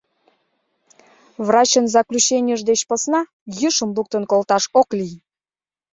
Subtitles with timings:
[1.47, 3.21] Врачын заключенийже деч посна
[3.59, 5.15] йӱшым луктын колташ ок лий.